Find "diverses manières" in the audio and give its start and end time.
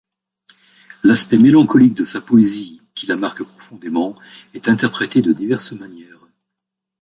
5.31-6.25